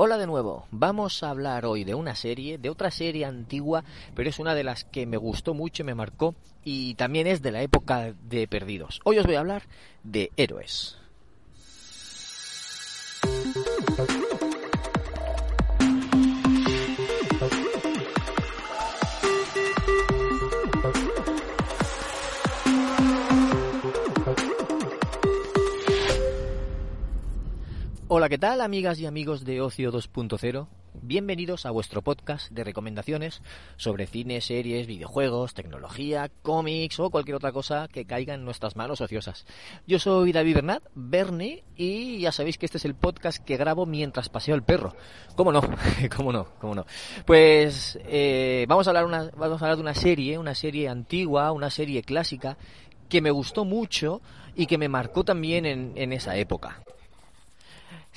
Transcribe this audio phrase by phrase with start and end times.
[0.00, 3.82] Hola de nuevo, vamos a hablar hoy de una serie, de otra serie antigua,
[4.14, 7.42] pero es una de las que me gustó mucho y me marcó y también es
[7.42, 9.00] de la época de Perdidos.
[9.02, 9.64] Hoy os voy a hablar
[10.04, 10.96] de Héroes.
[28.28, 30.66] ¿Qué tal amigas y amigos de Ocio 2.0?
[31.00, 33.40] Bienvenidos a vuestro podcast de recomendaciones
[33.78, 39.00] sobre cine, series, videojuegos, tecnología, cómics o cualquier otra cosa que caiga en nuestras manos
[39.00, 39.46] ociosas.
[39.86, 43.86] Yo soy David Bernat, Bernie, y ya sabéis que este es el podcast que grabo
[43.86, 44.94] mientras paseo el perro.
[45.34, 45.62] ¿Cómo no?
[46.14, 46.48] ¿Cómo no?
[46.60, 46.84] ¿Cómo no?
[47.24, 51.50] Pues eh, vamos, a hablar una, vamos a hablar de una serie, una serie antigua,
[51.52, 52.58] una serie clásica
[53.08, 54.20] que me gustó mucho
[54.54, 56.82] y que me marcó también en esa época.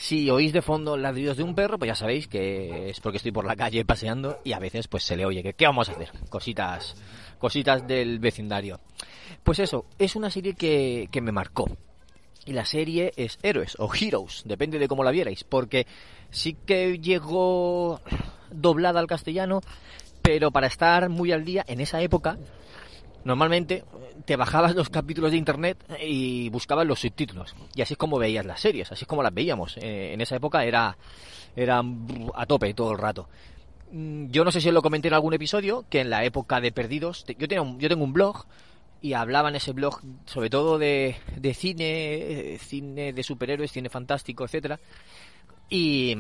[0.01, 3.31] Si oís de fondo ladridos de un perro, pues ya sabéis que es porque estoy
[3.31, 5.91] por la calle paseando y a veces pues se le oye que qué vamos a
[5.91, 6.95] hacer, cositas,
[7.37, 8.79] cositas del vecindario.
[9.43, 11.69] Pues eso, es una serie que, que me marcó.
[12.47, 15.85] Y la serie es Héroes o Heroes, depende de cómo la vierais, porque
[16.31, 18.01] sí que llegó
[18.49, 19.61] doblada al castellano,
[20.23, 22.39] pero para estar muy al día en esa época
[23.23, 23.83] normalmente
[24.25, 27.55] te bajabas los capítulos de internet y buscabas los subtítulos.
[27.75, 29.77] Y así es como veías las series, así es como las veíamos.
[29.77, 30.97] Eh, en esa época era,
[31.55, 31.83] era
[32.35, 33.27] a tope todo el rato.
[33.91, 36.71] Mm, yo no sé si lo comenté en algún episodio, que en la época de
[36.71, 38.45] Perdidos, yo, tenía yo tengo un blog
[39.01, 43.89] y hablaba en ese blog sobre todo de, de cine, eh, cine de superhéroes, cine
[43.89, 44.79] fantástico, etcétera
[45.69, 46.15] Y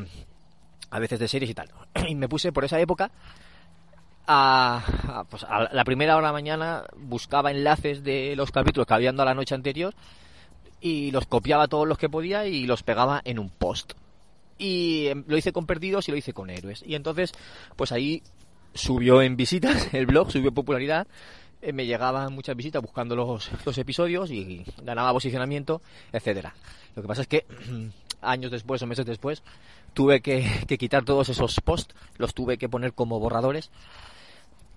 [0.89, 1.69] a veces de series y tal.
[2.07, 3.11] Y me puse por esa época
[4.27, 8.93] a, pues a la primera hora de la mañana buscaba enlaces de los capítulos que
[8.93, 9.93] habían dado la noche anterior
[10.81, 13.93] y los copiaba todos los que podía y los pegaba en un post.
[14.57, 16.83] Y em, lo hice con Perdidos y lo hice con Héroes.
[16.85, 17.33] Y entonces,
[17.75, 18.23] pues ahí
[18.73, 21.07] subió en visitas el blog, subió popularidad,
[21.61, 25.81] eh, me llegaban muchas visitas buscando los, los episodios y ganaba posicionamiento,
[26.11, 26.55] etcétera.
[26.95, 27.45] Lo que pasa es que
[28.21, 29.43] años después o meses después
[29.93, 33.71] tuve que, que quitar todos esos posts, los tuve que poner como borradores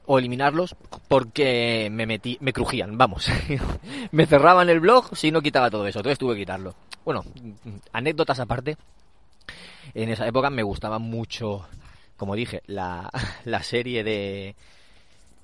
[0.07, 0.77] o eliminarlos
[1.09, 3.29] porque me metí, me crujían, vamos.
[4.13, 6.75] me cerraban el blog si no quitaba todo eso, entonces tuve que quitarlo.
[7.05, 7.25] Bueno,
[7.93, 8.77] anécdotas aparte,
[9.95, 11.67] en esa época me gustaba mucho,
[12.17, 13.11] como dije, la,
[13.45, 14.57] la serie de,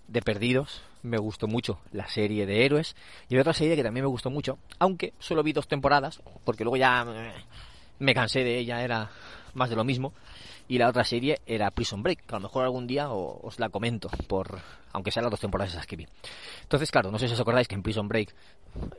[0.09, 2.95] de Perdidos, me gustó mucho la serie de Héroes
[3.29, 6.77] y otra serie que también me gustó mucho, aunque solo vi dos temporadas, porque luego
[6.77, 7.07] ya
[7.99, 9.11] me cansé de ella, era
[9.55, 10.13] más de lo mismo,
[10.71, 13.71] y la otra serie era Prison Break, que a lo mejor algún día os la
[13.71, 14.61] comento, por
[14.93, 16.07] aunque sean las dos temporadas esas que vi.
[16.63, 18.33] Entonces, claro, no sé si os acordáis que en Prison Break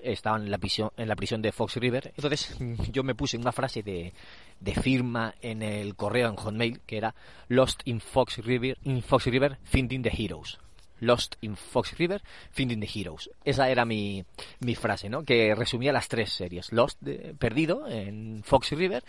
[0.03, 2.11] estaban en la prisión, en la prisión de Fox River.
[2.17, 2.57] Entonces,
[2.91, 4.11] yo me puse una frase de,
[4.59, 7.15] de firma en el correo en Hotmail que era
[7.47, 10.59] Lost in Fox River, in Fox River, Finding the Heroes.
[10.99, 12.21] Lost in Fox River,
[12.51, 13.29] Finding the Heroes.
[13.45, 14.25] Esa era mi,
[14.59, 15.23] mi frase, ¿no?
[15.23, 16.73] Que resumía las tres series.
[16.73, 17.01] Lost,
[17.39, 19.05] perdido en Fox River,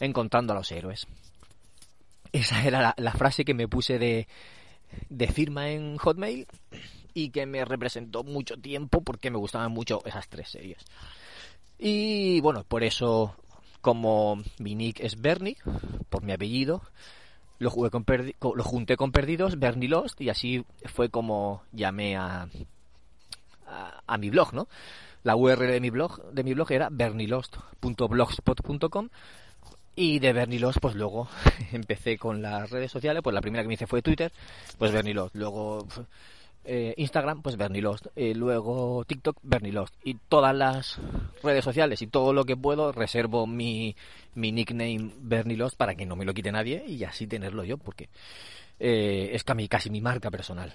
[0.00, 1.06] encontrando a los héroes.
[2.34, 4.26] Esa era la, frase que me puse de,
[5.08, 6.48] de firma en Hotmail
[7.14, 10.84] y que me representó mucho tiempo porque me gustaban mucho esas tres series.
[11.78, 13.36] Y bueno, por eso,
[13.80, 15.58] como mi nick es Bernie,
[16.08, 16.82] por mi apellido,
[17.60, 18.04] lo, jugué con
[18.56, 22.48] lo junté con Perdidos, Bernie Lost, y así fue como llamé a,
[24.08, 24.66] a, mi blog, ¿no?
[25.22, 29.08] La URL de mi blog, de mi blog era bernilost.blogspot.com
[29.96, 31.28] y de Bernilos, pues luego
[31.72, 34.32] empecé con las redes sociales, pues la primera que me hice fue Twitter,
[34.78, 35.86] pues Bernilos, luego
[36.64, 40.98] eh, Instagram, pues Bernilos, eh, luego TikTok, Bernilos, y todas las
[41.42, 43.94] redes sociales y todo lo que puedo reservo mi,
[44.34, 48.08] mi nickname Bernilos para que no me lo quite nadie y así tenerlo yo, porque
[48.80, 50.72] eh, es casi, casi mi marca personal.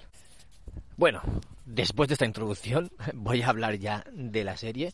[0.96, 1.22] Bueno,
[1.64, 4.92] después de esta introducción voy a hablar ya de la serie.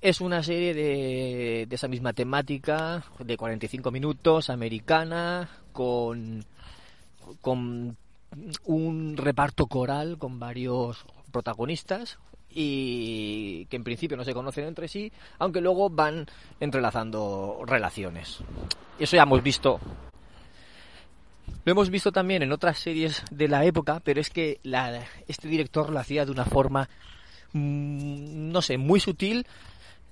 [0.00, 6.44] Es una serie de, de esa misma temática, de 45 minutos, americana, con,
[7.40, 7.96] con
[8.64, 12.18] un reparto coral con varios protagonistas
[12.50, 16.26] y que en principio no se conocen entre sí, aunque luego van
[16.60, 18.38] entrelazando relaciones.
[18.98, 19.78] Eso ya hemos visto.
[21.64, 25.48] Lo hemos visto también en otras series de la época, pero es que la, este
[25.48, 26.88] director lo hacía de una forma,
[27.52, 29.46] mmm, no sé, muy sutil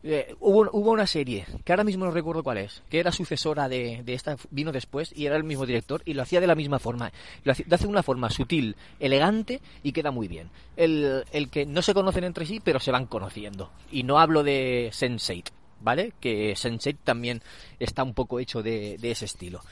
[0.06, 3.70] eh, hubo, hubo, una serie, que ahora mismo no recuerdo cuál es, que era sucesora
[3.70, 6.54] de, de, esta, vino después y era el mismo director y lo hacía de la
[6.54, 7.10] misma forma.
[7.42, 10.50] Lo, hacía, lo hace de una forma sutil, elegante y queda muy bien.
[10.76, 13.70] El, el, que no se conocen entre sí, pero se van conociendo.
[13.90, 15.48] Y no hablo de Sense8,
[15.80, 16.12] ¿vale?
[16.20, 17.40] Que Sense8 también
[17.78, 19.62] está un poco hecho de, de ese estilo.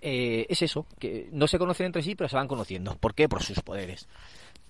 [0.00, 2.96] Eh, es eso, que no se conocen entre sí, pero se van conociendo.
[2.96, 3.28] ¿Por qué?
[3.28, 4.08] Por sus poderes.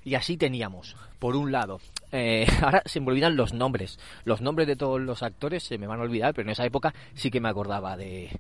[0.05, 1.81] Y así teníamos, por un lado,
[2.13, 3.99] eh, ahora se me olvidan los nombres.
[4.25, 6.95] Los nombres de todos los actores se me van a olvidar, pero en esa época
[7.15, 8.31] sí que me acordaba de.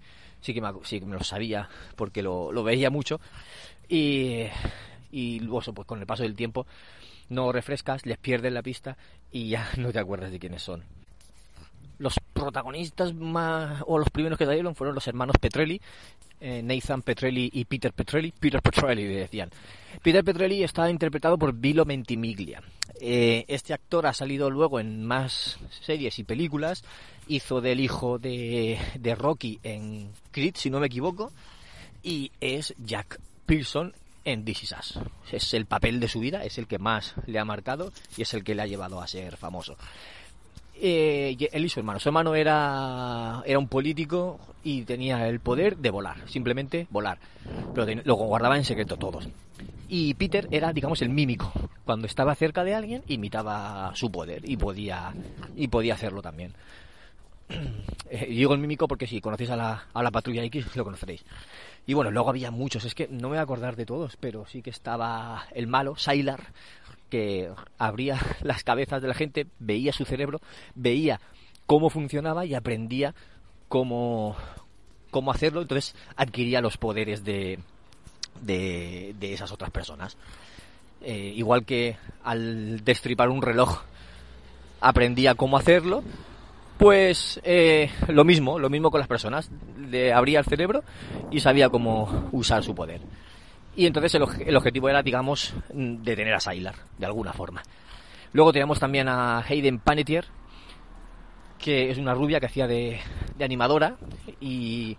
[0.40, 3.20] Sí que me, sí que me lo sabía, porque lo, lo veía mucho.
[3.88, 4.44] Y,
[5.10, 6.66] y luego, pues con el paso del tiempo,
[7.28, 8.96] no refrescas, les pierdes la pista
[9.32, 10.98] y ya no te acuerdas de quiénes son
[11.99, 15.81] los protagonistas más, o los primeros que salieron fueron los hermanos Petrelli,
[16.41, 19.50] eh, Nathan Petrelli y Peter Petrelli, Peter Petrelli decían.
[20.03, 22.62] Peter Petrelli estaba interpretado por Vilo Mentimiglia.
[23.00, 26.85] Eh, este actor ha salido luego en más series y películas,
[27.27, 31.33] hizo del hijo de, de Rocky en Creed, si no me equivoco,
[32.03, 33.93] y es Jack Pearson
[34.25, 35.00] en This Is Us.
[35.33, 38.35] Es el papel de su vida, es el que más le ha marcado y es
[38.35, 39.77] el que le ha llevado a ser famoso
[40.80, 41.98] eh, él y su hermano.
[41.98, 47.19] Su hermano era, era un político y tenía el poder de volar, simplemente volar.
[47.75, 49.28] Pero lo guardaba en secreto todos.
[49.88, 51.52] Y Peter era, digamos, el mímico.
[51.84, 55.14] Cuando estaba cerca de alguien, imitaba su poder y podía,
[55.56, 56.54] y podía hacerlo también.
[58.10, 61.22] Eh, digo el mímico porque si conocéis a la, a la patrulla X lo conoceréis.
[61.86, 64.46] Y bueno, luego había muchos, es que no me voy a acordar de todos, pero
[64.46, 66.40] sí que estaba el malo, Sylar,
[67.08, 70.40] que abría las cabezas de la gente, veía su cerebro,
[70.75, 71.20] veía
[71.66, 73.14] cómo funcionaba y aprendía
[73.69, 74.37] cómo,
[75.10, 77.58] cómo hacerlo, entonces adquiría los poderes de,
[78.40, 80.16] de, esas otras personas.
[81.00, 83.82] Eh, igual que al destripar un reloj
[84.81, 86.02] aprendía cómo hacerlo,
[86.78, 89.50] pues eh, lo mismo, lo mismo con las personas.
[89.78, 90.84] Le abría el cerebro
[91.31, 93.00] y sabía cómo usar su poder.
[93.78, 97.62] Y entonces el, objetivo era, digamos, detener a Sylar, de alguna forma.
[98.32, 100.26] Luego teníamos también a Hayden Panettiere,
[101.60, 102.98] que es una rubia que hacía de,
[103.40, 103.94] animadora
[104.40, 104.96] y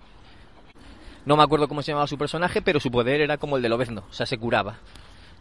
[1.25, 3.67] no me acuerdo cómo se llamaba su personaje, pero su poder era como el de
[3.67, 4.77] Lobezno, o sea, se curaba.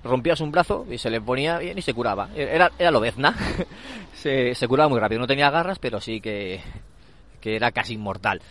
[0.03, 2.31] Rompías un brazo y se le ponía bien y se curaba.
[2.35, 3.37] Era, era Lobezna,
[4.15, 5.21] se, se curaba muy rápido.
[5.21, 6.61] No tenía garras, pero sí que,
[7.41, 8.43] que era casi inmortal.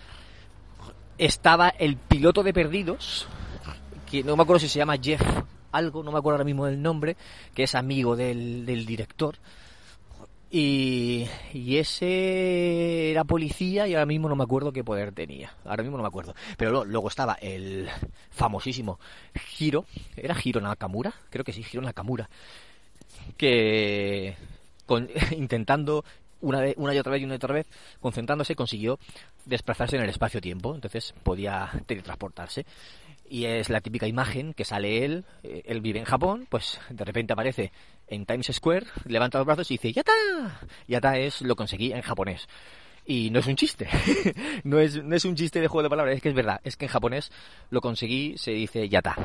[1.17, 3.27] Estaba el piloto de Perdidos,
[4.09, 5.21] que no me acuerdo si se llama Jeff
[5.71, 7.15] algo, no me acuerdo ahora mismo del nombre,
[7.53, 9.35] que es amigo del, director.
[10.49, 15.53] Y, y, ese era policía y ahora mismo no me acuerdo qué poder tenía.
[15.65, 16.33] Ahora mismo no me acuerdo.
[16.57, 17.89] Pero luego, estaba el
[18.31, 18.97] famosísimo
[19.59, 19.85] Hiro.
[20.15, 21.13] ¿Era Hiro Nakamura?
[21.29, 22.29] Creo que sí, Hiro Nakamura.
[23.35, 24.37] Que
[24.85, 26.05] con, intentando
[26.39, 27.67] una, vez, una y otra vez y una y otra vez,
[27.99, 28.99] concentrándose, consiguió
[29.45, 30.75] desplazarse en el espacio-tiempo.
[30.75, 32.65] Entonces podía teletransportarse
[33.29, 37.05] y es la típica imagen que sale él, eh, él vive en Japón, pues de
[37.05, 37.71] repente aparece
[38.07, 40.11] en Times Square, levanta los brazos y dice ¡Yata!
[40.87, 42.47] Yata es lo conseguí en japonés.
[43.05, 43.87] Y no es un chiste,
[44.63, 46.75] no, es, no es un chiste de juego de palabras, es que es verdad, es
[46.75, 47.31] que en japonés
[47.69, 49.15] lo conseguí, se dice Yata,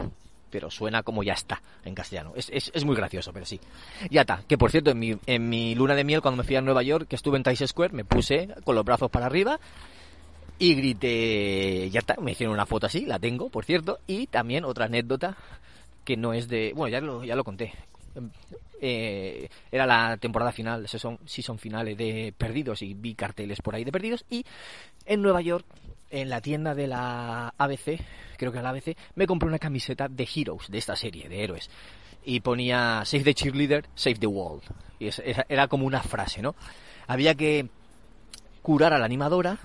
[0.51, 2.33] pero suena como ya está en castellano.
[2.37, 3.59] Es, es, es muy gracioso, pero sí.
[4.11, 6.61] Yata, que por cierto, en mi, en mi luna de miel, cuando me fui a
[6.61, 9.59] Nueva York, que estuve en Times Square, me puse con los brazos para arriba
[10.59, 14.65] y grité, ya está, me hicieron una foto así, la tengo, por cierto, y también
[14.65, 15.37] otra anécdota
[16.05, 17.73] que no es de, bueno, ya lo, ya lo conté.
[18.81, 23.85] Eh, era la temporada final, season, season finales de Perdidos y vi carteles por ahí
[23.85, 24.45] de Perdidos y
[25.07, 25.65] en Nueva York,
[26.11, 27.99] en la tienda de la ABC,
[28.37, 31.43] creo que era la ABC, me compré una camiseta de Heroes, de esta serie, de
[31.43, 31.71] héroes.
[32.25, 34.63] Y ponía Save the Cheerleader, Save the World.
[35.01, 35.11] Y
[35.49, 36.55] era como una frase, ¿no?
[37.07, 37.69] Había que
[38.63, 39.59] curar a la animadora,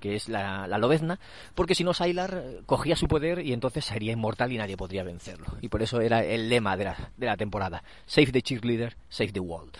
[0.00, 1.18] que es la, la lobezna,
[1.54, 5.46] porque si no Sylar cogía su poder y entonces sería inmortal y nadie podría vencerlo.
[5.60, 7.82] Y por eso era el lema de la, de la temporada.
[8.06, 9.76] Save the cheerleader, save the world.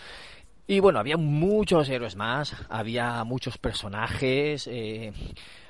[0.66, 4.69] Y bueno, había muchos héroes más, había muchos personajes.
[4.69, 5.12] Eh,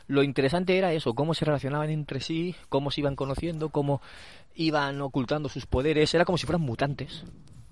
[0.07, 4.03] lo interesante era eso, cómo se relacionaban entre sí, cómo se iban conociendo, cómo
[4.55, 6.13] iban ocultando sus poderes.
[6.15, 7.25] Era como si fueran mutantes.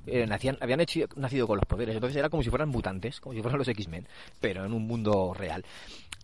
[0.07, 3.35] Eh, nacían, habían hecho, nacido con los poderes, entonces era como si fueran mutantes, como
[3.35, 4.07] si fueran los X-Men,
[4.41, 5.65] pero en un mundo real.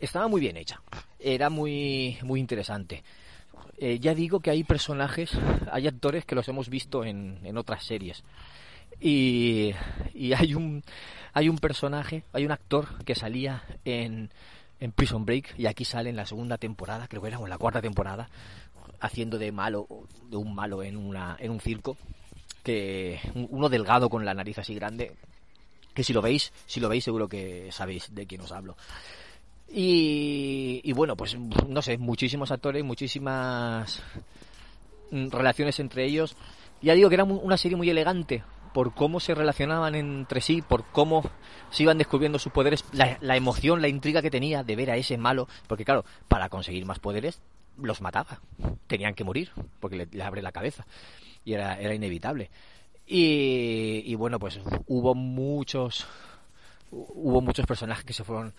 [0.00, 0.80] Estaba muy bien hecha,
[1.18, 3.02] era muy, muy interesante.
[3.78, 5.30] Eh, ya digo que hay personajes,
[5.71, 8.25] hay actores que los hemos visto en, en otras series.
[8.99, 9.73] Y,
[10.14, 10.83] y, hay un
[11.35, 14.30] hay un personaje, hay un actor que salía en,
[14.80, 17.59] en Prison Break y aquí sale en la segunda temporada, creo que era en la
[17.59, 18.30] cuarta temporada,
[19.00, 19.87] haciendo de malo,
[20.30, 21.99] de un malo en una en un circo
[22.66, 23.20] que
[23.50, 25.12] uno delgado con la nariz así grande,
[25.94, 28.76] que si lo veis, si lo veis seguro que sabéis de quién os hablo.
[29.68, 34.02] Y, bueno, pues no sé, muchísimos actores, muchísimas
[35.12, 36.35] relaciones entre ellos.
[36.82, 38.42] Ya digo que era una serie muy elegante,
[38.75, 41.23] por cómo se relacionaban entre sí, por cómo
[41.70, 44.96] se iban descubriendo sus poderes, la, la emoción, la intriga que tenía de ver a
[44.96, 47.40] ese malo, porque claro, para conseguir más poderes
[47.78, 48.40] los mataba,
[48.87, 50.87] tenían que morir, porque le, abre la cabeza,
[51.45, 52.50] y era, era inevitable.
[53.06, 56.06] Y, bueno, pues hubo muchos,
[56.90, 58.52] hubo muchos personajes que se fueron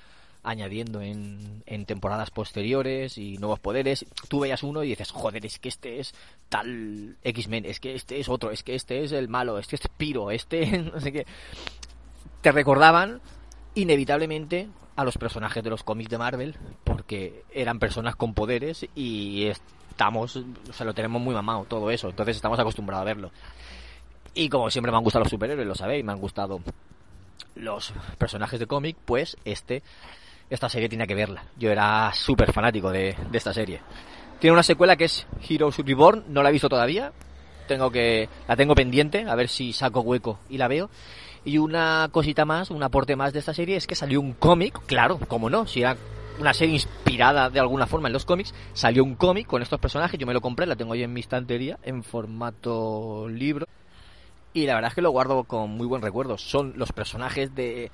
[0.43, 4.05] añadiendo en, en, temporadas posteriores y nuevos poderes.
[4.29, 6.13] Tú veías uno y dices, joder, es que este es
[6.47, 9.75] tal X-Men, es que este es otro, es que este es el malo, es que
[9.75, 11.25] este es Piro, este no sé qué.
[12.41, 13.19] Te recordaban
[13.75, 16.55] inevitablemente a los personajes de los cómics de Marvel
[17.07, 22.09] porque eran personas con poderes y estamos, o sea, lo tenemos muy mamado todo eso,
[22.09, 23.31] entonces estamos acostumbrados a verlo.
[24.33, 26.59] Y como siempre me han gustado los superhéroes, lo sabéis, me han gustado
[27.55, 29.83] los personajes de cómic, pues este
[30.49, 31.45] esta serie tenía que verla.
[31.57, 33.79] Yo era súper fanático de, esta serie.
[34.39, 37.13] Tiene una secuela que es Heroes Reborn, no la he visto todavía.
[37.69, 40.89] Tengo que, la tengo pendiente, a ver si saco hueco y la veo.
[41.45, 44.77] Y una cosita más, un aporte más de esta serie es que salió un cómic,
[44.85, 45.95] claro, como no, si era
[46.39, 50.19] una serie inspirada de alguna forma en los cómics, salió un cómic con estos personajes,
[50.19, 53.67] yo me lo compré, la tengo ahí en mi estantería en formato libro.
[54.53, 56.37] Y la verdad es que lo guardo con muy buen recuerdo.
[56.37, 57.91] Son los personajes de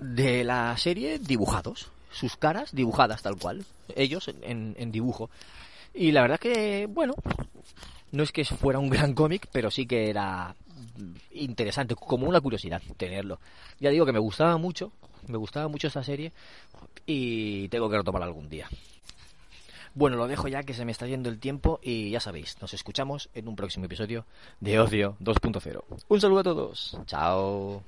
[0.00, 5.30] de la serie dibujados, sus caras dibujadas tal cual, ellos en, en dibujo.
[5.94, 7.14] Y la verdad que, bueno,
[8.12, 10.54] no es que fuera un gran cómic, pero sí que era
[11.32, 13.40] interesante, como una curiosidad tenerlo.
[13.80, 14.92] Ya digo que me gustaba mucho,
[15.28, 16.32] me gustaba mucho esta serie
[17.06, 18.68] y tengo que retomarla algún día.
[19.94, 22.72] Bueno, lo dejo ya que se me está yendo el tiempo y ya sabéis, nos
[22.72, 24.24] escuchamos en un próximo episodio
[24.60, 25.82] de Ocio 2.0.
[26.08, 26.98] Un saludo a todos.
[27.06, 27.82] Chao.